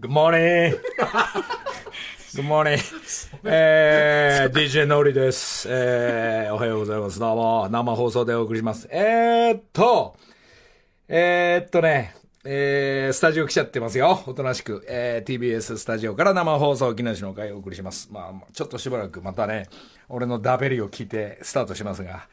[0.00, 0.78] Good morning!
[2.32, 2.78] Good morning!
[3.42, 5.66] えー、DJ のりです。
[5.68, 7.18] えー、おはようございます。
[7.18, 8.88] どうも、生放送でお送りします。
[8.92, 10.16] えーっと、
[11.08, 12.14] えーっとね、
[12.44, 14.22] えー、スタジオ来ちゃってますよ。
[14.28, 14.86] おとなしく。
[14.88, 18.08] えー、TBS スタジオから生放送、木梨の会をお送りします。
[18.12, 19.66] まあ、ちょっとしばらくまたね、
[20.08, 22.28] 俺のダベリを聞いてスタートしますが。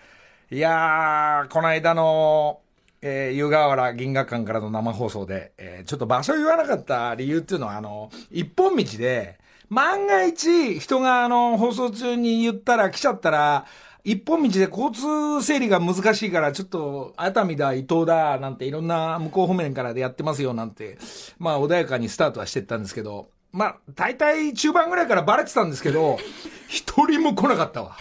[0.52, 2.60] いやー、この間の、
[3.08, 9.38] えー、湯河原銀河館からの生放送で、えーちょっと場所言わなかった理由っていうのは、あの、一本道で、
[9.70, 13.66] 万が一、人があの、放送中に言ったら、来ちゃったら、
[14.04, 20.98] 一本道で交通整理が難しいから、ちょっと、熱海だ、伊東だ、なんていろんな向こう方面からでやってますよ、なんて、
[21.38, 26.20] まあ穏やかにスタートはしてったんですけど、まあ、大体中盤ぐらいからバレてたんですけど、
[26.68, 27.96] 一人も来なかったわ。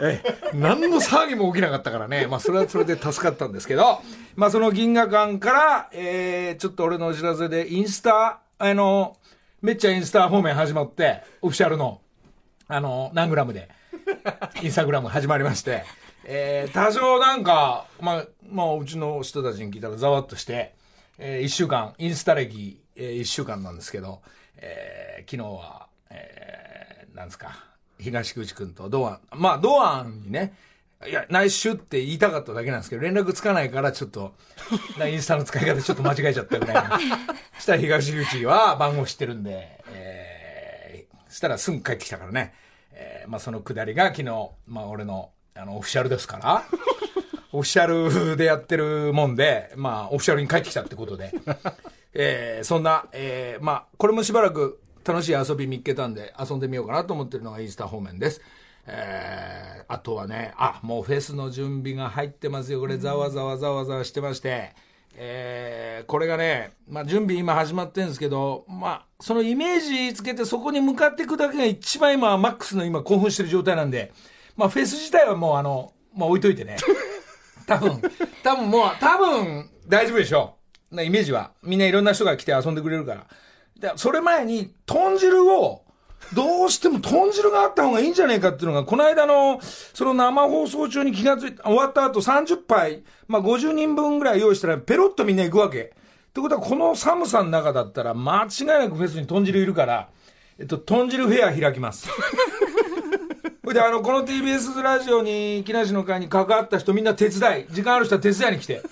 [0.00, 2.26] ええ、何の騒ぎも起きなかったからね。
[2.26, 4.00] まあ、それはそれで助かったんですけど、
[4.34, 9.18] まあ、その銀河館から、えー、ちょっと俺のお知らせで、インスタ、あの、
[9.60, 12.00] めっちゃインスタ方面始まって、オフィシャルの、
[12.66, 13.68] あの、何グラムで、
[14.62, 15.84] インスタグラム始まりまして、
[16.24, 20.72] えー、多少なんか、まあ、まあ、うちの人たちに聞いたらざわっとして、
[21.18, 24.22] えー、一週間、インスタ歴、えー、一週間なんですけど、
[24.58, 27.64] えー、昨日は、えー、なんですか、
[27.98, 30.54] 東口くんと堂安、まあ、堂安にね、
[31.06, 34.34] いや、ナイスシュって言いたかっただけなんですけど、連絡つかないから、ちょっと、
[35.06, 36.98] インスタの使い方ちょっと間違えちゃったぐらいな。
[37.60, 42.54] したら東口は番号知ってるんで、えー、したらすぐ帰ってきたからね。
[42.92, 46.64] えー、まあそのくだりが昨日、まあ俺の、あの、オフィシャルですから、
[47.52, 51.32] オフィシャルでやってるもんで、まあオフィシャルに帰ってきたってことで、
[52.14, 58.40] えー、そんな、えー、まあこれもしばらく楽しい遊び見っけたんで遊んでみようかなと思ってるのがインスタ方面です。
[58.86, 62.80] えー、あとはね、あ、もうフェスの準備が入ってますよ。
[62.80, 64.74] これざわざわざわざわしてまして、
[65.16, 74.12] えー、これがね、まあ準備今始まってるんですけど、まあそのイメージつけてそこに向かっていくだけが一番今マックスの今興奮してる状態なんで、
[74.56, 76.76] まあフェス自体はもうあの、まあ置いといてね。
[77.66, 78.02] 多分、
[78.42, 80.63] 多分もう、多分大丈夫でしょう。
[80.94, 81.52] なイメージは。
[81.62, 83.26] みんないろんな人が来て遊んでくれるから。
[83.78, 85.82] でそれ前に、豚汁を、
[86.32, 95.78] どうしても豚汁があった方がいいんじゃねえかっていうのが、この間の、その生放送中に気がついて、終わった後30杯、まあ50人分ぐらい用意したら、ペロッとみんな行くわけ。
[95.80, 100.08] ってことは、この寒さの中だったら、間違いなくフェスに豚汁いるから、
[100.58, 102.08] えっと、豚汁フェア開きます。
[102.08, 108.82] そ れで、あの、この TBS ラジオに、木梨の会に関わった人みんな手伝い、時間ある人は手伝いに来て。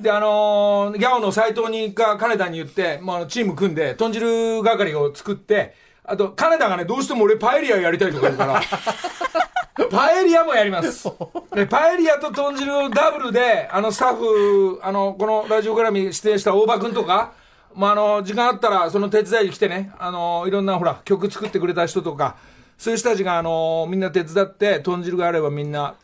[0.00, 5.74] で、あのーギャオの斎藤にか金田に言って、まあチーム組んで、豚汁係を作って、
[6.04, 8.60] あと、金田がね、どうしても俺パエリアやりたいとか言うから、
[9.90, 11.08] パエリアもやります。
[11.54, 17.32] で、パエリアと豚汁をダブルで、あの、スタッフ、あの、このラジオ絡み出演した大場くんとか、
[17.74, 22.36] まあ、あの、時間あったら、その手伝いに来てね、あの、いろんな、ほら、曲作ってくれた人とか、
[22.76, 25.94] そういう人たちが、あの、みんな手伝って、豚汁があればみんな、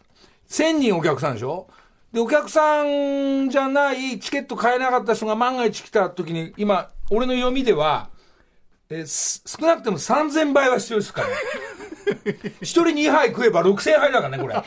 [0.48, 1.66] 1000人お客さんでしょ？
[2.12, 8.08] で、お客さんじゃない、チケット買えなかった人が万が一来た時に、今、俺の読みでは、
[8.88, 11.34] えー少なくても3000倍は必要ですからね。
[12.60, 14.62] 一人2杯食えば6000杯だからね、これ。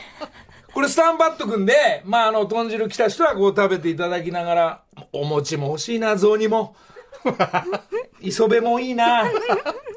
[0.72, 6.76] これスタンバットくんで、まあ、あの、豚汁来た人はこう食べていただきながら、お餅も欲しいな、雑煮も。
[8.20, 9.24] 磯辺もいいな。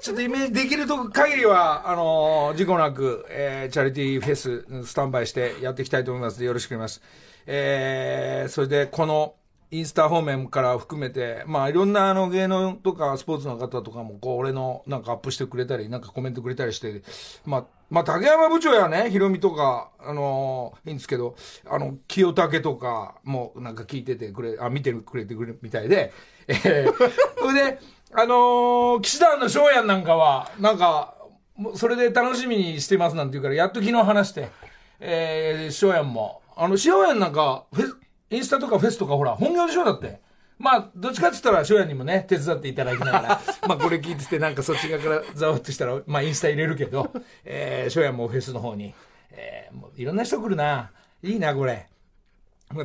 [0.02, 7.10] ちょっとイメージできると限りは、あのー事故なく、えーチャリティーフェス、スタンバイしてやっていきたいと思いますで、よろしくお願いします。
[7.48, 9.36] えーそれで、この、
[9.72, 17.02] インスタ方面から含めて、まあ、いろんなあの芸能とかスポーツの方とかも、こう、俺のなんかアップしてくれたり、なんかコメントくれたりして、
[17.44, 21.36] まあ、まあ、竹山部長やね、ヒロミとか、あのーいいんですけど、
[21.68, 26.14] あの、清武とかもなんか聞いててくれ、あ、見てくれてくれるみたいで、
[26.48, 27.80] えーそれで、
[28.14, 31.16] あのー、騎士団の翔やんなんかは、なんか、
[31.76, 34.50] それで楽しみにしてますなんて言うから、やっと昨日話して、
[35.00, 37.98] えー、翔やんも、あの、翔やんなんか、フェス、
[38.30, 40.22] インスタとかフェスとかほら、本業でしょだって。
[40.58, 47.12] まあ、どっちかって言ったら、翔やんにもね、手伝っていただきながら、 まあ、これ聞いてて、なんかそっち側からざわっとしたら、まあ、インスタ入れるけど、
[47.44, 48.94] えー、翔やんもフェスの方に、
[49.32, 50.92] えー、もういろんな人来るな。
[51.22, 51.88] いいな、これ。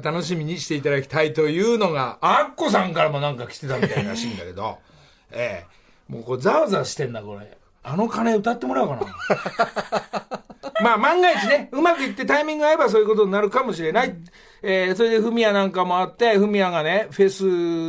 [0.02, 4.78] 楽しみにしていただきたいというのが、アッコさんからもなんか来てたみたいらしいんだけど、
[5.32, 7.58] ええもうこれざわざわしてんだ、これ。
[7.82, 10.40] あの鐘歌ってもらおうかな。
[10.82, 14.14] まあ万が一ね、うまくいってタイミング合えばそういうことになるかもしれない。
[14.62, 17.28] えー、それでフミヤなんかもあって、フミヤがね、フェ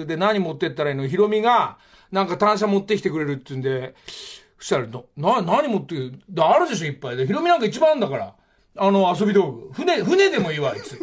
[0.04, 1.08] スで何持ってったらいいの？
[1.08, 1.78] ヒロミが、
[2.12, 3.94] なんか単車持ってきてくれるって言うんで、
[4.60, 7.28] そしたら、な、な何持ってくるあるでしょ、いっぱいで。
[7.28, 8.34] ヒロミなんか一番だから。
[8.78, 9.74] あの、遊び道具。
[9.74, 11.00] 船、船でもいいわ、あいつ。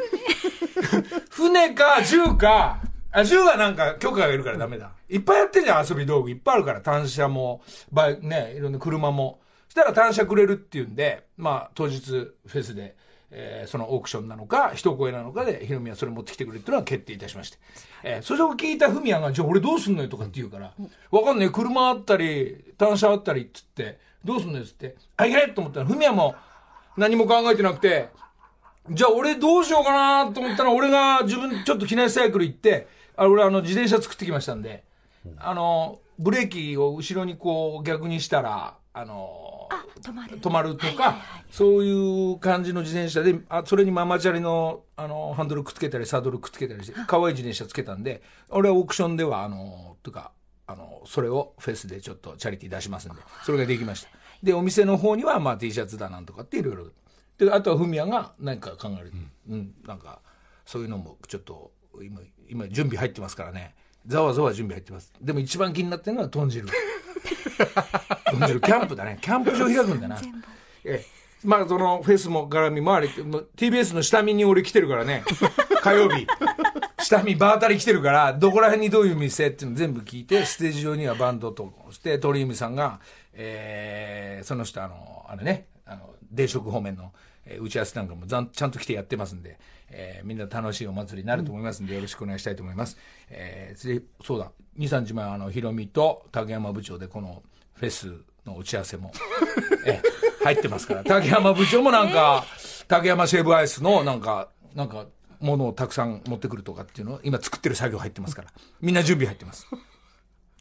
[1.37, 2.81] 船か、銃か、
[3.13, 4.93] あ、銃はなんか許可がいるからダメだ。
[5.11, 6.31] いっぱいやってんじゃん、遊び道具。
[6.31, 7.61] いっぱいあるから、単車も、
[7.93, 9.39] バイね、いろんな車も。
[9.69, 12.97] そしたら単車くれるっていうんで、まあ、当日フェスで、
[13.31, 17.59] えーそのオークションなのか、一声なのかで、ヒロミはそれ持ってきてくれっていうのは決定いたしまして。
[18.03, 20.73] えーそれを聞いたフミヤが、じゃあ俺どうすんのよとかって言うから、
[21.11, 26.35] わかんない、車あったり、単車あったりっつって、どうすんのよっつって、あ、いけと思ったら、フミヤも
[26.97, 28.09] 何も考えてなくて、
[28.91, 29.93] じゃあ俺どうしようか
[30.25, 34.85] なと思ったら、俺が自分ちょっと機内サイクル行って、あ俺あの自転車作ってきましたんで、
[35.39, 40.41] あの、ブレーキを後ろにこう逆にしたら、あの、あ、止まる。
[40.41, 50.33] 止まるとか、はいはいはいそういう感じの自転車で、あそれにママチャリのあのハンドルくっつけたり、サドルくっつけたりして、可愛い自転車つけたんで、俺はオークションでは、あの、とか、
[50.67, 54.11] あの、それをフェスでちょっとチャリティー出しますんで、それができました。
[54.43, 56.87] で、お店の方には、まあ T シャツだなんとかっていろいろ。
[57.39, 59.13] で、あとはフミヤが何か考える。
[59.49, 60.21] うん、なんか、
[60.65, 61.73] そういうのもちょっと、
[62.03, 63.75] 今、今準備入ってますからね。
[64.07, 65.13] ざわざわ準備入ってます。
[65.21, 66.67] でも一番気になってるのは豚汁。
[68.31, 69.19] 豚汁、キャンプだね。
[69.21, 70.21] キャンプ場開くんだな。
[70.85, 75.23] ええまあそのフェスも絡みもあり、もう TBS の下見に俺来てるからね。
[75.81, 76.27] 火曜日。
[76.99, 83.01] 下見バータリ来てるから、どこら辺にどういう店っていうの全部聞いて、ステージ上にはバンドとして、鳥海さんが、
[83.33, 85.69] えー、その人あの、あれね、
[86.31, 87.13] 電飾方面の、
[87.45, 89.59] えー打ち合わせなんかもちゃんと来てやってますんで、
[89.91, 92.97] えーみんな楽しいお祭りになると思いますんで、よろしくお願いしたいと思います。
[93.31, 97.43] えーでそうだ、2、3日前、あの、ヒロミと竹山部長でこの
[97.75, 98.13] フェス
[98.45, 99.13] の打ち合わせも、
[99.87, 101.03] えー入ってますから。
[101.05, 102.45] 竹山部長もなんか、
[102.87, 105.07] 竹山シェーブアイスのなんか、なんか、
[105.41, 108.49] ものをたくさん持ってくるとかっていうのを今作ってる作業入ってますから。
[108.81, 109.67] みんな準備入ってます。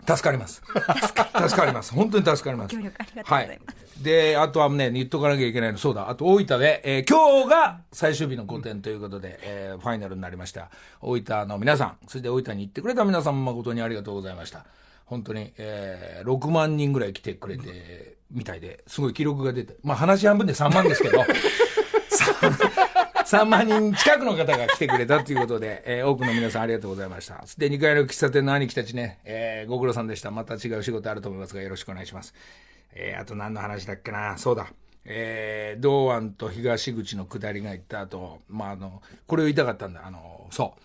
[0.07, 0.61] 助かります。
[0.65, 1.93] 助かります。
[1.93, 2.75] 本当に助かります。
[2.75, 4.03] ご協力ありがとうございますはい。
[4.03, 10.69] で、あとはね、言っとかなきゃいけないの、そうだ、あと大分で、えー今日が最終日の5点ということで、えーファイナルになりました。
[11.01, 14.65] 大分の皆さん、そして大分に行ってくれた皆さん誠にありがとうございました。
[15.05, 21.23] 本当に、えー6万人ぐらい来てくれて、みたいで、すごい記録が出て、まあ話半分で3万ですけど、
[23.25, 27.43] 3万人近くの方が来てくれたということで、えー多くの皆さんありがとうございました。
[27.57, 30.29] で、2階の喫茶店の兄貴たちね、えーご苦労さんでした。
[30.31, 32.33] また違う仕事あると思いますが、よろしくお願いします。
[32.93, 34.67] えーあと何の話だっけな、そうだ。
[35.05, 40.01] えー、道安と東口の下りが行った後、まあ、あの、これを言いたかったんだ。
[40.05, 40.79] あの、そう。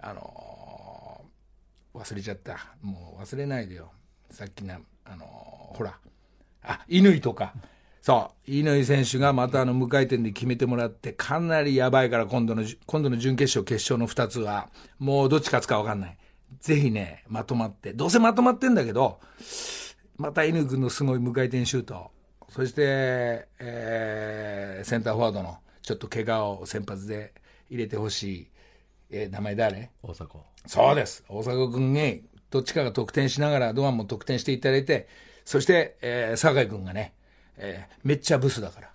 [0.00, 1.20] あの、
[1.94, 2.74] 忘れちゃった。
[2.82, 3.90] もう忘れないでよ。
[4.30, 5.98] さっきな、あの、ほら。
[6.62, 7.52] あ、乾とか。
[8.06, 8.62] そう。
[8.62, 14.68] 乾選手がまたあの無回転で決めてもらって、かなりやばいから今度のじ、今度の準決勝、決勝の2つは、
[15.00, 16.18] もうどっち勝つか分かんない。
[16.60, 17.94] ぜひね、まとまって。
[17.94, 19.18] どうせまとまってんだけど、
[20.18, 22.12] また乾君のすごい無回転シュート。
[22.48, 27.34] そして、えーセンターフォワードのちょっと怪我を先発で
[27.68, 28.50] 入れてほしい。
[29.10, 29.90] えー名前誰？
[30.04, 30.28] 大阪
[30.64, 31.24] そうです。
[31.28, 35.08] 大迫君に、どっちかが得点しながら、ドアンも得点していただいて、
[35.44, 37.15] そして、えー、酒井君がね、
[37.58, 38.90] えーめっちゃブスだから。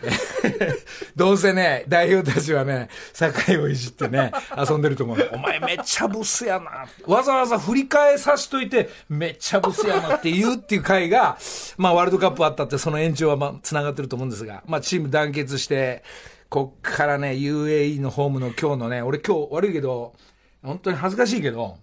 [1.16, 5.30] どうせね、代表たちはね、酒をいじってね、遊んでると思う。
[5.32, 6.86] お前めっちゃブスやな。
[7.06, 11.38] わざわざ振り返さしといて、めっちゃブスやなって言うっていう回が、
[11.76, 16.02] まあワールドカップあったってその延長はまあ繋がってると思うんですが、まあチーム団結して、
[16.48, 20.14] こっからね、UAE のホームの今日のね、俺今日悪いけど、
[20.62, 21.78] 本当に恥ずかしいけど、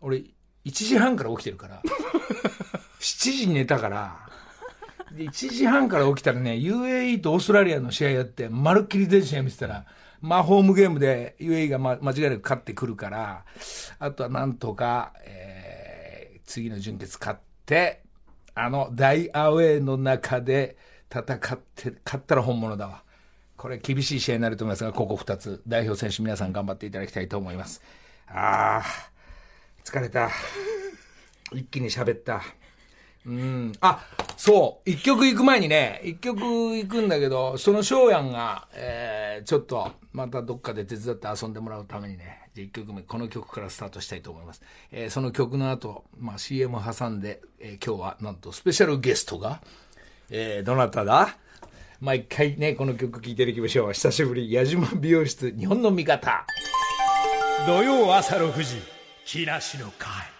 [0.00, 1.82] 俺1時半から起きてるから、
[3.00, 4.29] 7時に寝たから、
[5.14, 9.84] 1時半から起きたらね、UAE とオーストラリアの試合やって、まるっきり全試合見てたら、
[10.20, 13.44] まあ、ホームゲームで UAE が、ま、間違いなく勝ってくるから、
[13.98, 18.02] あとはなんとか、えー次の準決勝って、
[18.56, 20.76] あの大アウェーの中で
[21.08, 23.04] 戦って、勝ったら本物だわ。
[23.56, 27.82] これ厳しい試合になると思いますが、ここ2つ、代表選手皆さん頑張っていただきたいと思います。
[28.26, 30.28] あー、疲れた。
[31.52, 32.42] 一気に喋った。
[33.26, 33.72] うん。
[33.80, 34.90] あ、そう。
[34.90, 44.62] 一曲行く前にね、一曲行くんだけど、その翔やんが、えー、ちょっと、またどっかで手伝って遊んでもらうためにね、じゃあ一曲目、この曲からスタートしたいと思います。
[44.90, 49.60] えー、その曲の後、まあ CM 挟んで、えー今日はなんとスペシャルゲストが、
[50.30, 51.36] えー、どなただ？
[52.00, 53.92] 毎回ね、この曲聴いていきましょう。
[53.92, 56.46] 久しぶり、矢島美容室、日本の味方。
[57.66, 58.76] 土曜朝6時
[59.26, 60.39] 木梨の会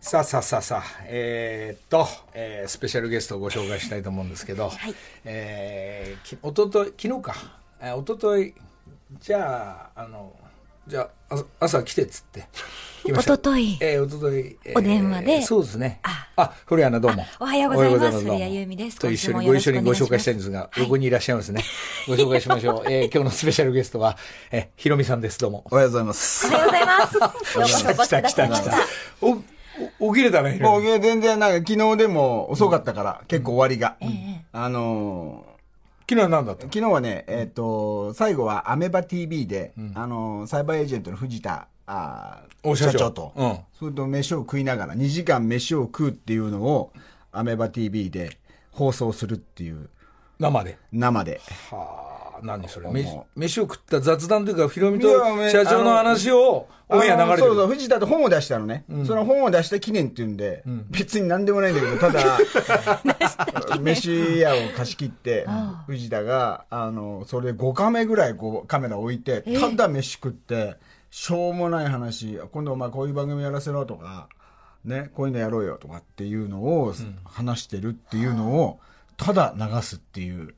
[0.00, 7.34] さあさあさあさあ、えーっと、えースペシャルゲストをご紹介したいと思うんですけど、はいえーきおととい、昨日か、
[7.82, 8.54] えー、おととい、
[9.20, 10.34] じゃあ、あの、
[10.86, 12.46] じゃあ、あ朝来てっつって。
[13.04, 13.76] 来まおしたととい。
[13.80, 14.58] えー、おととい。
[14.64, 16.00] えーお電話でそうですね。
[16.02, 17.26] ああ、古谷アナどうも。
[17.38, 21.62] おはようございますおはようどうも古谷由美ですと一緒に、ご一緒にご紹介したいんですが、はい横にいらっしゃいますね。
[22.08, 22.90] ご紹介しましょう。
[22.90, 24.16] えー、今日のスペシャルゲストは、
[24.50, 25.38] えー、ひろみさんです。
[25.38, 25.64] どうも。
[25.70, 26.46] おはようございます。
[26.46, 27.14] おはようございます。
[27.20, 28.76] ようこそお越しくださいました。
[29.20, 29.42] お、お、
[30.00, 30.90] 起きれたね、ひろもみ。
[30.90, 33.96] う全然なんか昨日でも遅かったから、結構終わりが。
[34.52, 35.46] あの
[36.08, 36.66] 昨日は何だった？
[36.66, 42.42] ー昨日はね、えっ、と、最後はアメバ TV で、あのーサイバーエージェントの藤田、あ
[42.74, 43.10] 社長。
[43.12, 43.58] と、うん。
[43.78, 46.92] それと飯を食いながら、2時間飯を食うっていうのを、
[47.32, 48.38] アメバ TV で
[48.72, 49.88] 放送するっていう、
[50.40, 50.78] 生で。
[50.92, 51.40] 生で。
[51.70, 52.09] はあ、
[52.42, 52.90] 何それ。
[52.90, 55.08] 飯飯を食った雑談というか、ひろみと
[55.50, 57.48] 社長の話を、オンエア流れてる。
[57.48, 58.84] そうそう、藤田と本を出したのね。
[59.06, 62.38] その本を出した記念っていうんで、別に何でもないんだけど、ただ、
[63.80, 65.46] 飯屋を貸し切って、
[65.86, 70.76] 藤田が、あの、それで5カメぐらいこうカメラ置いて、ただ飯食って、
[71.10, 74.28] しょうもない話、今度お前こういう番組やらせろとか、
[74.84, 76.94] ね、こういうのやろうよとかっていうのを
[77.24, 78.80] 話してるっていうのを、
[79.16, 80.54] ただ流すっていう。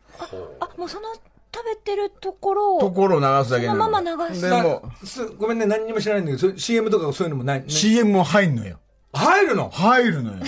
[0.60, 1.08] あ、もうその
[1.54, 3.84] 食べてるところを、ところを流すだけなの。
[3.84, 7.64] そのまま流すでも、すごめんね、何にも知らないんだけど、それ CM とかそういうのもない。
[7.66, 8.78] CM も入んのよ。
[9.12, 9.68] 入るの？
[9.68, 10.38] 入るのよ。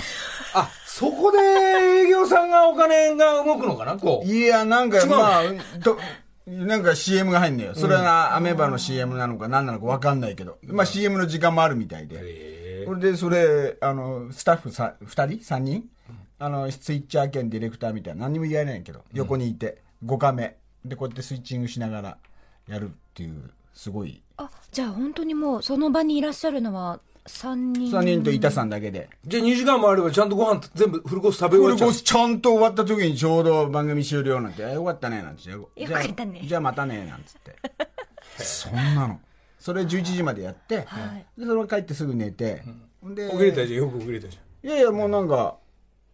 [0.54, 4.28] あ、そこで営業さんがお金が動くのかなこう。
[4.28, 5.42] いや、なんか、まあ、
[5.82, 5.98] と、
[6.46, 7.74] なんか CM が入んのよ。
[7.74, 10.58] それはアメーバの CM なのか何なのか分かんないけど。
[10.62, 12.16] まあ CM の時間もあるみたいで。
[12.20, 15.42] えそれで、それ、あの、スタッフさ、二人？
[15.42, 15.84] 三人？
[16.38, 20.56] あの、スイッチャー兼ディレクターみたいな、何にも言えないけど、横にいて、5カメ。
[20.84, 22.18] で、こうやってスイッチングしながら
[22.68, 24.22] やるっていう、すごい。
[24.36, 27.90] あ、じゃあ本当にもうその場にいらっしゃるのは3人。
[27.90, 29.08] 3人と板さんだけで。
[29.26, 35.50] じゃあ2時間もあればちゃんとご飯全部フルコース食べ終フわっちゃうルコースちゃんと終わった時にちょうど番組終了なんて、あよかったね、なんて。
[35.50, 37.56] よよかったねじゃあまたね、なんつって。
[38.42, 39.20] そんなの。
[39.58, 42.62] それ11時までやって、はいで、それ帰ってすぐ寝て、
[43.02, 44.68] で、遅れたじゃん、よく遅れたじゃん。
[44.68, 45.56] いやいや、もうなんか、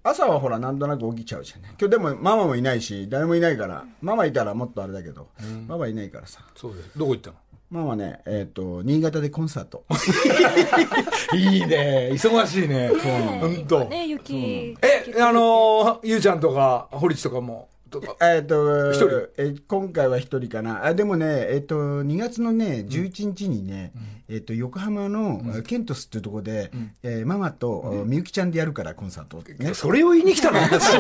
[0.02, 1.74] 朝はほら、なんとなく起きちゃうじゃんね。
[1.78, 5.28] 今日でもママもいないし、誰もいないから、ママいたらもっとあれだけど、
[5.68, 6.40] ママいないからさ。
[6.56, 6.98] そうです。
[6.98, 7.36] どこ行ったの？
[7.70, 9.84] ママね、えっ、と、新潟でコンサート。
[11.36, 12.10] いいね。
[12.12, 12.88] 忙しいね。
[12.88, 13.84] ほんと。
[13.84, 14.76] ね、雪。
[14.82, 18.16] え、あのー、ゆうちゃんとか、堀地とかも、とか。
[18.20, 20.86] えっと、一人え今回は一人かな。
[20.86, 23.92] あ、でもね、えっ、と、2月のね、11日にね、
[24.28, 26.70] えっ、と、横浜の、ケントスっていうところで、
[27.02, 29.42] えーママと、みゆきちゃんでやるから、コンサート。
[29.58, 29.74] ね。
[29.74, 30.60] それを言いに来たの？
[30.70, 30.94] 私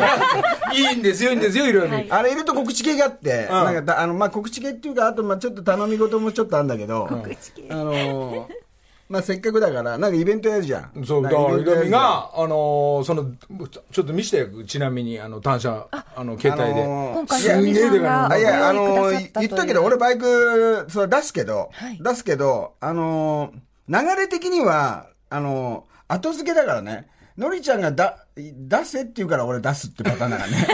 [0.74, 1.94] いいんですよ、いいんですよ、いろいろ。
[1.94, 8.59] はいあれいると告知系があって、なんかたあの、まあ、告知系っていうか、あと、まあ、ちょっと頼み事もちょっとあるんだけど、告知系あのー
[9.10, 11.04] まあ、せっかくだから、なんかイベントやるじゃん。
[11.04, 13.24] そう、だから、ひろみが、あのー、その、
[13.90, 16.84] ちょっと見せてよ、ちなみに、あの、単車、あの、携帯で。
[16.84, 30.66] あのー今回いやのみさんがあいや、あのー言ったけど、俺バイク、それ出すけど、はい出すけど、あのー流れ的には、あのー後付けだからね、のりちゃんがだ、出せって言うから俺出すってパターンだからね。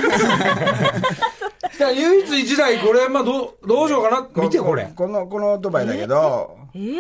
[1.96, 4.42] 唯一一台、これ、まあ、どう、どうしようかな。
[4.42, 4.90] 見て、これ。
[4.94, 6.96] この、このオートバイだけど、えー、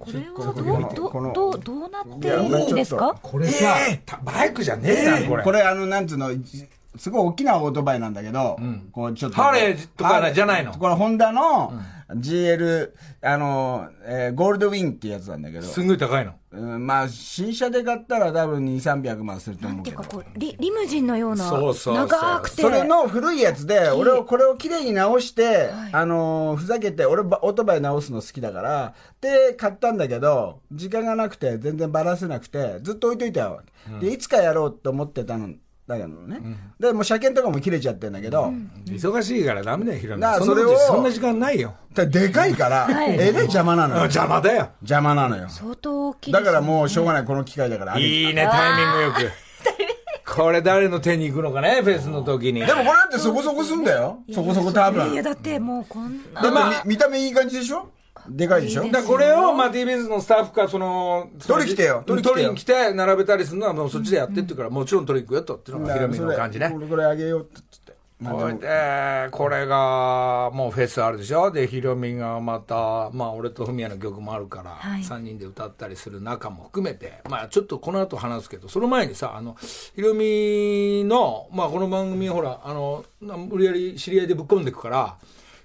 [0.00, 0.52] これは
[0.94, 3.14] どどう、どう、どうなっていやいいんですか？
[3.22, 3.76] これさ、
[4.06, 5.44] たバイクじゃねえじゃん、これ。
[5.44, 6.66] これあの、なんつうの、じ
[6.96, 8.58] すごい大きなオートバイなんだけど、
[8.92, 9.36] こうちょっと。
[9.36, 10.72] ハーレーとかじゃないの？
[10.72, 11.72] これホンダの
[12.10, 12.90] GL、
[13.22, 16.32] あの、えーゴールドウィンってやつなんだけど、すんごい高いの？
[16.52, 20.00] うん、まあ、新車で買ったら多分2、300万するとな思うけど。
[20.00, 22.62] んていうかこう、リ、リムジンのような、そうそうそう長くて。
[22.62, 33.62] それの古いやつで、俺を、これを綺麗に直して、あのーふざけて、俺、ばオートバイ直すの好きだから、で、買ったんだけど、時間がなくて、全然バラせなくて、ずっと置いといたわ
[34.00, 34.04] け。
[34.04, 35.50] で、いつかやろうと思ってたの、
[35.90, 36.40] だけどね。
[36.78, 38.52] で、もう車検とかも切れちゃってんだけど、
[38.86, 40.22] 忙しいからダメだよ、ひろみ。
[40.22, 41.74] だからそんなそれをそんな時間ないよ。
[41.94, 44.02] だでかいから、はいえらい邪魔なのよ。
[44.02, 44.70] 邪魔だよ。
[44.80, 45.48] 邪魔なのよ。
[45.48, 47.98] 相当大きいですだからもうしょうがない、この機会だから。
[47.98, 49.30] いいね、タイミングよく。
[50.32, 52.60] これ誰の手に行くのかね、フェスの時に。
[52.64, 54.20] でもこれだってそこそこすんだよ。
[54.32, 55.12] そこそこ多分。
[55.12, 56.40] いや、だってもうこんな。
[56.42, 57.88] でもみ見た目いい感じでしょ？
[58.30, 58.84] でかいでしょ？
[58.84, 62.02] いいだからこれを、まあ、TBS のスタッフか、その、取り来てよ。
[62.06, 62.46] 取り来てよ。
[62.46, 66.70] 取りに来て、並べたりするのは、もうそっちでやってってから、もちろん取りに行くよと、っていうのがヒロミの感じね。
[66.70, 66.78] こ。
[66.78, 68.00] れこれあげようって言って。
[68.22, 68.28] こ
[69.38, 71.50] これが、もうフェスあるでしょ？
[71.50, 75.00] で、ヒロミがまた、まあ、俺とフミヤの曲もあるから、はい。
[75.00, 79.56] 3人で歌ったりする中も含めて、まあ、ちょっとこの後話すけど、その前にさ、あの、
[79.94, 85.16] ヒロミの、まあ、この番組、ほら、あの、な無理やり知り合いでぶっ込んでいくから、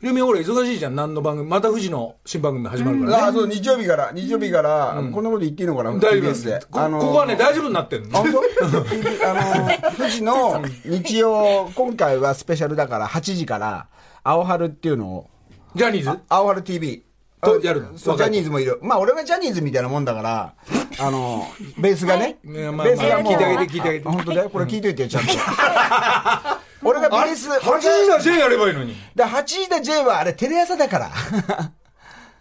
[0.05, 3.17] ヒロミはほら、忙しいじゃん、何の番組、また富士の新番組始まるからね。
[3.23, 6.59] ああ、そう、日曜日から、日曜日から、こんなこと言っていいのかな、大丈夫ですで。
[6.69, 8.19] こここはね、大丈夫になってるの。
[8.19, 13.87] あ の、富士の 日曜、今回はスペシャルだから、8時から、
[14.23, 15.29] 青春っていうのを、
[15.73, 16.19] ジャニーズ？
[16.29, 17.03] 青春 TV。
[17.41, 17.97] とやるの？
[17.97, 18.77] そう、ジャニーズもいる。
[18.83, 20.53] まあ、俺はジャニーズみたいなもんだから、
[20.99, 21.47] あの、
[21.79, 22.37] ベースがね。
[22.43, 22.75] ベースがもう。
[22.75, 24.49] まあ聞いてあげて聞いてあげてあ本当だよ。
[24.51, 25.29] これ聞いといてよ、ちゃんと。
[26.85, 28.95] 俺がベース、俺が8時だ J やればいいのに。
[29.15, 31.11] で、8田 J はあれテレ朝だから。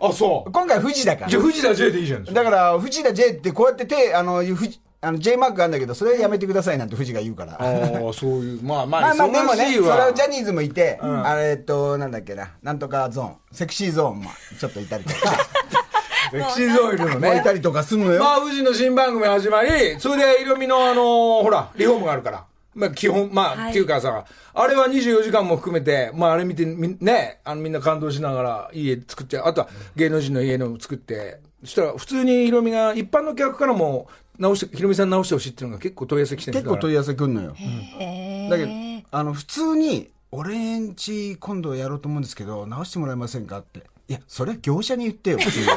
[0.01, 0.53] あ、そう。
[0.53, 1.41] 今回富士だからじゃ。
[1.41, 2.25] あ藤田 J でいいじゃん。
[2.25, 7.53] だから、藤田 J ってこうやって手、あの、富士あの J マークがあるんだけど、それやめてくださいなんて富士が言うから。
[7.55, 15.37] ああ、そういう、まあまあ、まあまあでもね、それはジャニーズもいて、あれえっと、なんだっけな、なんとかゾーン、セクシーゾーンもちょっといたりとか、
[16.33, 17.39] セクシーゾーンいるのね。
[17.39, 18.23] いたりとかすんのよ。
[18.23, 22.45] まあ、富士の新番組始まり、それで、ヒロミのあのーほら、リフォームがあるから。
[22.75, 23.71] まあ、基本、まあ、はい。
[23.71, 37.55] っていうかさ、あれは24時間も含めて、まあ、あれ見て、みね、あの、みんな感動しながら家作って、あとは芸能人の家の作って、そしたら、普通にヒロミが、一般の客からも、直して、ヒロミさん直してほしいっていうのが結構問い合わせ来てる結構問い合わせくんのよ。
[37.57, 38.51] へー。
[38.51, 38.71] だけど、
[39.11, 43.85] あの、普通に、俺んち今度やろうと思うんですけど、直してもらえませんかって。
[44.09, 45.73] いや、それは業者に言ってよ、普通にね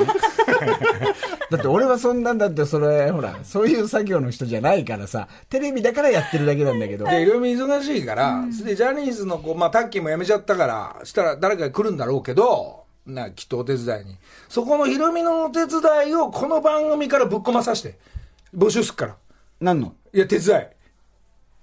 [1.51, 7.05] だって俺はそんなんだって、それ、ほら、そういう作業の人じゃないからさ、テレビだからやってるだけなんだけど。
[7.05, 14.17] で、いろいろ忙しいから、それでジャニーズの子、まあ、タッキーも辞めちゃったから、したら誰かが来るんだろうけど、な、きっとお手伝いに。
[14.49, 17.97] そこのヒロミのお手伝いをこの番組からぶっ込まさせて。
[18.55, 19.15] 募集すっから。
[19.61, 19.93] なんの？
[20.13, 20.65] いや、手伝い。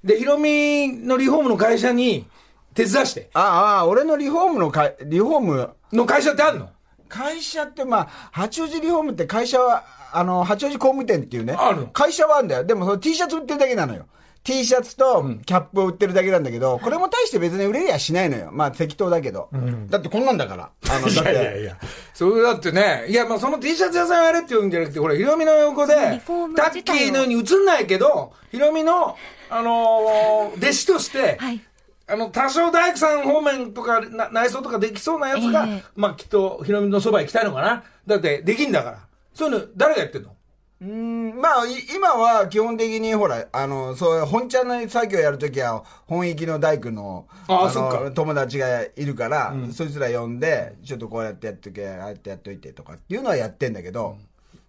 [0.06, 2.26] で、ヒロミのリフォームの会社に
[2.74, 3.28] 手伝わして。
[3.34, 6.70] ああああ、俺のリフォームのかい、リフォーム、の会社ってあんの？
[7.14, 11.54] 会社ってまあ、八王子リフォームって会社は、あの、八王子工務店っていうね。
[11.56, 12.64] あるの会社はあるんだよ。
[12.64, 14.06] でもその T シャツ売ってるだけなのよ。
[14.42, 18.50] T シャツとキャップを売ってるだけなんだけど、これも大して別に売れりゃしないのよ。
[18.52, 19.48] まあ適当だけど。
[19.88, 20.70] だってこんなんだから。
[20.90, 21.62] あの、だって。
[21.62, 21.76] や。
[22.12, 29.16] それだってね、いや、まあその T シャツ屋さんやれって言うんじゃなくて、ほら、ヒロミの横でタッキーのように映んないけど、ヒロミの、
[29.48, 31.60] あのー弟子として、はい
[32.06, 37.82] あの、多少大工さん方面とか、な内装とかできそうなやつが、ええまあきっと、ヒロミのそば行きたいのかな。
[38.06, 38.98] だって、できんだから。
[39.32, 40.36] そういうの、誰がやってんの？
[40.82, 54.18] うーん、まあ、い今は基本的にほら、あの、そういう本ちゃんの作業やるときは、本域の大工の、のああそっか友達がいるから、そいつら呼んで、ちょっとこうやってやっとけ、ああやってやっといてとかっていうのはやってんだけど、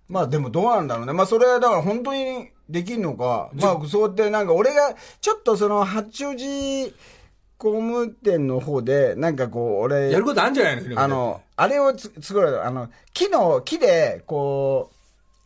[0.07, 1.13] まあでもどうなんだろうね。
[1.13, 3.49] まあそれはだから本当にできんのか。
[3.55, 6.93] まあそうやってなんか俺が、ちょっとその八王子
[7.57, 14.91] 工務店の方で、なんかこう俺、やることあるんじゃないのあの、あれをつ作る、あの、木の、木で、こ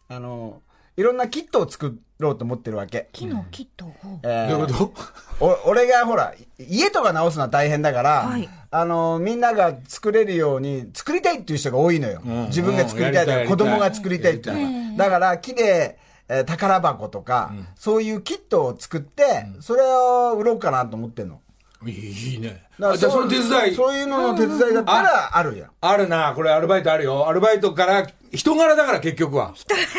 [0.10, 0.62] う、あの、
[0.98, 3.08] いろんなキットを作ろうと思ってるわけ。
[3.14, 3.94] 木のキットを？
[4.24, 4.94] えーどういうこ
[5.40, 5.46] と？
[5.46, 12.20] お俺がほら、家とか直すのは大変だから、はいあの、みんなが作れるように、作りたいっていう人が多いのよ。
[12.20, 15.06] ん自分が作りたいとか、うん子供が作りたいっていうのが。
[15.06, 21.40] だから、木で、えー宝箱とか、そういうキットを作って、それを売ろうかなと思ってんの。
[21.86, 22.62] いいね。
[22.78, 23.76] じゃあその手伝い。
[23.76, 25.70] そういうのの手伝いだったらあるやん。
[25.80, 27.30] あるな、これアルバイトあるよ。
[27.30, 29.54] アルバイトから、人柄だから結局は。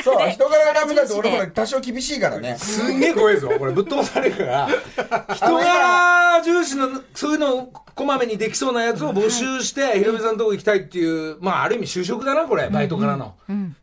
[0.05, 2.59] そう、人柄がダメだと俺ほら多少厳しいからね。
[2.59, 3.49] すんげえ怖いぞ。
[3.59, 4.69] これぶっ飛ばされるから。
[5.35, 12.69] 人柄重視の、そういうのこまめにできそうなやつを募集して、ヒロミさんのとこ行きたいっていう、まあある意味就職だな、これ。
[12.69, 13.37] バイトからの。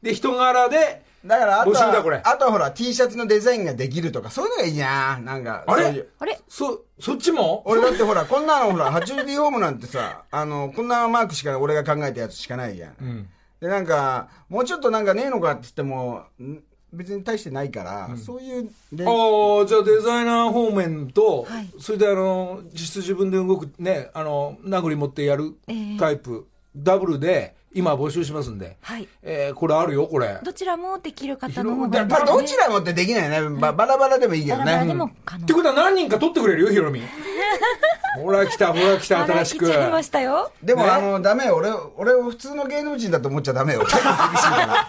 [0.04, 2.18] で、人柄で、だからあと募集だこれ。
[2.18, 5.64] は、あとはほら T シャツのデザインができるとか、そういうのがいいななんか。
[5.68, 6.08] あれ？
[6.20, 6.40] あれ？
[6.48, 7.64] そ、そっちも？
[7.66, 13.30] 俺だってほら、こんなのほら、八王子リフォームなんてさ、あの、こんなマークしか俺が考えたやつしかないやん。
[13.60, 16.64] で、なんか、もうちょっとなんかねえのかって言っても、ん
[16.94, 21.70] 別に大してないから、そういうで、ああ、じゃあデザイナー方面と、はい。
[21.80, 25.98] それであの、実質自分で動くね、あの、殴り持ってやるええ。
[26.00, 28.76] タイプ、ダブルで、今募集しますんで。
[28.82, 30.40] はいえーこれあるよ、これ。
[30.44, 33.60] どちらもできる方の方だが、まあ、どちらもってできないよね。
[33.60, 34.66] ばバラバラでもいいけどね。
[34.66, 37.02] バラバラでも可能ってことは何人か取ってくれるよ、ヒロミ？
[38.22, 39.66] ほら来た、ほら来た、新しく。
[39.66, 40.52] 来ちゃいましたよ。
[40.64, 41.56] でも、ねあの、ダメよ。
[41.56, 43.82] 俺、俺を普通の芸能人だと思っちゃダメよ。
[43.82, 44.88] 結構厳しいか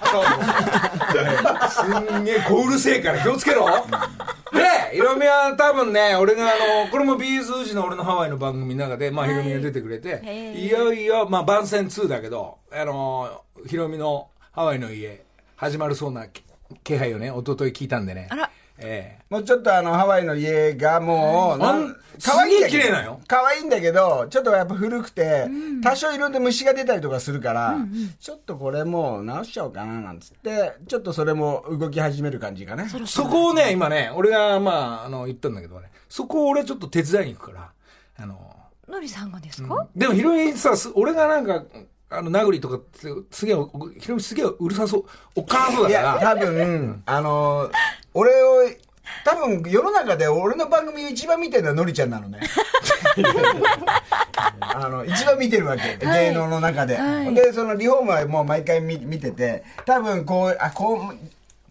[1.53, 1.71] ら。
[1.71, 1.83] す
[2.21, 3.67] んげえ、小うるせえから気をつけろ。
[3.67, 6.47] で、ヒロミは多分ね、俺があ
[6.85, 15.25] の、これも BS 富士の俺のハワイの番組の中で、まあヒロミが出てくれて、へえいよいよ、まあ番宣2だけど、あの、ヒロミのハワイの家、
[15.57, 16.43] 始まるそうな気
[16.85, 18.29] 気配をね、一昨日聞いたんでね。
[18.31, 23.21] あらえもうちょっとあの、ハワイの家がもう、なん可愛いんだけどすげえ綺麗なよ。
[23.27, 25.49] 可愛いんだけど、ちょっとやっぱ古くて、
[25.83, 27.79] 多少いろんな虫が出たりとかするから、
[28.19, 32.87] ちょっとこれもう直しちゃおうかななんつって、ちょっとそれも動き始める感じかね。
[32.87, 37.73] えそこをね、今ね、俺がまあ、あの、言ったんだけどね、そこを俺ちょっと手伝いに行くから、
[38.17, 38.57] あの、
[38.89, 41.65] のりさんがですか、でもヒロミさ、す俺がなんか、
[42.11, 42.81] あの、殴りとか
[43.31, 43.57] すげえ、
[44.01, 45.05] ヒロミすげえうるさそう、
[45.37, 46.37] おっかなそういや、だから。
[46.37, 47.71] 多分、あの、
[48.15, 48.63] 俺を
[49.25, 52.41] 多分世の中で俺の番組を一番見てるのはのりちゃんなのね。
[54.61, 55.97] あの、一番見てるわけ。
[55.97, 56.97] 芸能の中で。
[56.97, 61.17] はいで、そのリフォームはもう毎回見見てて、多分こう、あ、こう、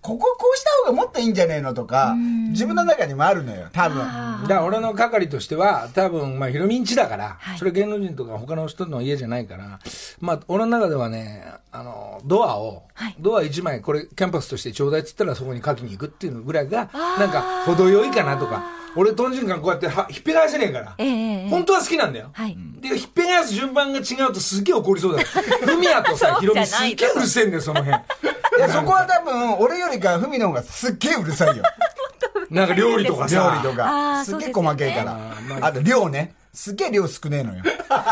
[0.08, 2.16] こここうした方がもっといいんじゃねえのとか、
[2.52, 3.98] 自分の中にもあるのよ、多分。
[3.98, 4.06] だ
[4.48, 9.82] から俺の係としては、多分、まあ、ヒロミんちだから、それ芸能人とか他の人の家じゃないから、
[10.22, 11.44] まあ、俺の中ではね、
[11.74, 13.16] あの、ドアを、はい。
[13.20, 16.90] ドア1枚、これ、キャンパスとしてちょうだいっつったらそこに書きに行くっていうのぐらいが、
[17.20, 18.64] なんか、程よいかなとか、
[18.96, 22.30] 俺、トンジンカンこうやってはひっぺ返せねえから、ええええ本当は好きなんだよ。
[22.34, 25.28] はいで、ひっぺ返す順番が違うとすっげえ怒りそうだよ。
[25.66, 27.98] フミヤとさ、ヒロミすっげえうるせえんだよ、その辺。
[28.58, 31.64] いや、そこは多分、俺よりか、ふみの方がすっげえうるさいよ。
[32.50, 33.62] なんか料理とか料さ。
[33.64, 33.84] 理とあか。
[34.22, 35.22] ーすっげえ細けえからね。
[35.62, 36.34] あと、量ね。
[36.54, 37.64] すっげえ量少ねえのよ。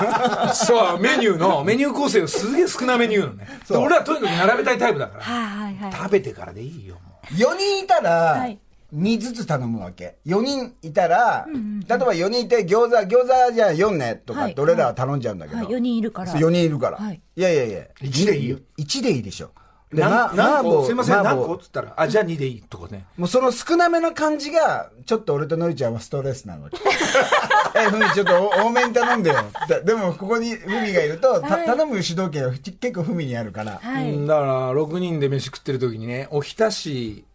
[0.53, 3.47] そう、メニューの、メニュー構成をすげえ少なめに言うのね。
[3.69, 5.23] 俺はとにかく並べたいタイプだから。
[5.23, 5.93] はいはいはい。
[5.93, 8.59] 食べてからでいいよ、も4人いたらはい、
[8.93, 10.17] 2ずつ頼むわけ。
[10.25, 11.47] 4人いたら、
[11.87, 15.57] 例えば4人いて餃子、餃子じゃあ4ねとかってはい俺らは頼んじゃうんだけど。
[15.57, 16.31] はい、4人いるから。
[16.31, 16.97] そう4人いるから。
[16.97, 17.83] はいいやいやいや。
[18.01, 18.57] 1でいいよ。
[18.79, 19.47] 1でいいでしょ。
[19.91, 19.95] う。
[19.95, 21.53] で、ま何何個すいません、何個？
[21.55, 23.05] っつったら、あ、じゃあ2でいいとかね。
[23.17, 26.69] もうその少なめの感じが、ちょっと俺とのりちゃんはストレスなの。
[27.75, 29.37] え、ふみちょっと多めに頼んでよ。
[29.67, 33.79] ででも、ここにふみがいると、たはい頼む主導権は結構ふみにあるから。
[33.81, 34.11] はい。
[34.13, 37.25] うんだから、6人で飯食ってる時にね、おひたし、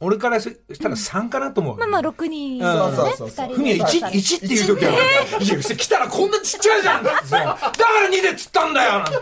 [0.00, 1.78] 俺からしたら3かなと思う。
[1.78, 2.64] まあまあ、6人ね。
[2.64, 4.92] そうそうそうそう二人ふみやで1、1っていう時は、
[5.40, 7.56] いや、来たらこんなちっちゃいじゃんだから
[8.10, 9.12] 2で釣ったんだよなんて。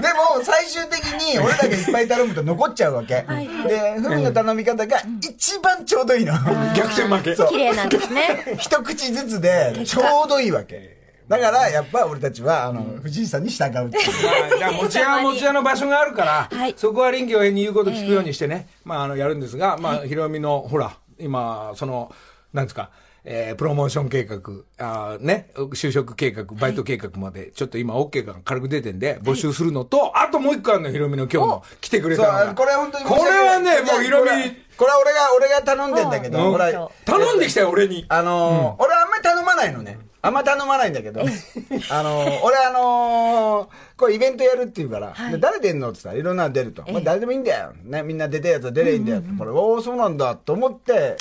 [0.00, 3.14] でも、最終的に俺らがいっぱい頼むと残っちゃうわけ。
[3.14, 6.32] はいはいで、ふみの頼み方が一番ちょうどいいの。
[6.74, 7.34] 逆転負け。
[7.34, 8.56] そう綺麗なんですね。
[8.58, 10.97] 一口ずつでちょうどいいわけ。
[11.28, 14.72] だから、やっぱ俺たちは、あの、藤井さんに従うっていう。
[14.82, 16.74] 持ち屋は持ち屋の場所があるから、はい。
[16.76, 22.10] そこは臨機応変に言うこと聞くようにしてね、まあ、あの、やるんですが、まあ、ヒロミの、ほら、今、その、
[22.52, 22.90] なんですか、
[23.24, 24.38] えープロモーション計画、
[24.78, 32.54] あーね、就職計画、バイト計画まで、ちょっと今 OK が軽く出てんで、募集するのと、あともう一個あるの、ヒロミの今日の来てくれたのが。
[32.54, 34.30] これ本当に申これはね、もうヒロミ
[34.78, 38.06] これ、は俺が、俺が頼んでんだけど、頼んできたよ、俺に。
[38.08, 39.98] あのー俺あんまり頼まないのね。
[40.20, 41.20] あんま頼まないんだけど、
[41.90, 46.82] あのー俺あのーこれイベントやるって言うから、はいで誰出んのって言ったらいろんなの出ると。
[46.90, 47.72] まあ誰でもいいんだよ。
[47.84, 49.22] ね、みんな出てるやつは出ればいいんだよ。
[49.38, 51.16] これ、おお、そうなんだと思って、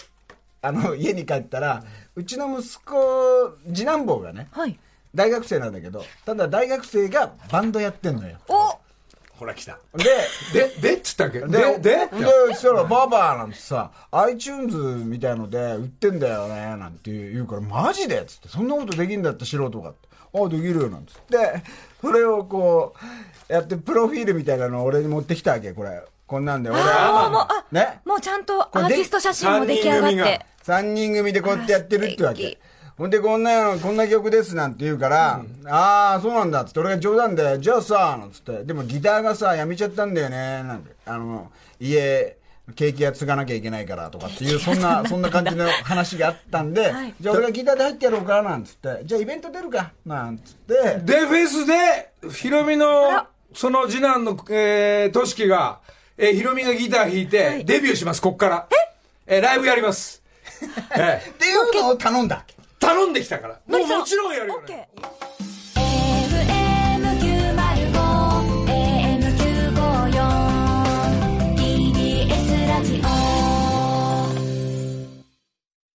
[0.62, 1.84] あの、 家に帰ったら、
[2.16, 4.80] うちの息子、次男坊がね、はい。
[5.14, 8.38] 大学生なんだけど、ただ大学生がバンドやってんのよ。
[8.50, 8.78] お
[9.38, 9.78] ほら来た。
[9.96, 10.04] で、
[10.52, 11.40] で、でっつったっけ？
[11.40, 11.80] で、で、で？
[11.80, 12.10] で、
[12.50, 20.08] そしたら、バーバーなんてさ、iTunes みたいので売ってんだよね、なんて言うから、マジでっつって、そんなことできんだって素人がって。
[20.34, 21.64] ああ、できるよ、なんつって。
[22.02, 22.96] それをこ
[23.50, 26.04] う、やって、プロフィールみたいなのを俺に持ってきたわけ、これ。
[26.26, 28.02] こんなんで、俺あーもうあね？
[28.04, 30.46] もうちゃんとアーティスト写真も出来上がっ三人組がて。
[30.62, 32.60] 三人組でこうやってやってるってわけ。
[32.98, 42.38] ほんで、こんなの、こんな曲ですなんて言うから、ああ、そうなんだっつって、俺が冗談で、じゃあさ、なんつって、でもギターがさ、やめちゃったんだよね、なんて、あの、家、
[42.76, 47.14] ケーキ屋継がなきゃいけないからとかっていう、そんな、そんな感じの話があったんで、はい。
[47.22, 55.82] じゃあ俺がギターで入ってやろうか、なんつって、じゃあイベント出るか、なんつって、で、フェスで、ヒロミのら、その次男の、えー、としきが、
[56.18, 58.68] えー、ヒロミがギター弾いて、デビューします、こっから。
[59.28, 59.36] え？
[59.36, 60.24] えー、ライブやります。
[60.98, 62.44] えっていうのを頼んだ
[62.80, 63.60] 頼んできたから。
[63.68, 64.90] もちろんやるよ、オッケね。
[64.98, 65.47] ー